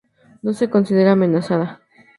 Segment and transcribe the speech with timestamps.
[0.41, 1.79] No se considera amenazada.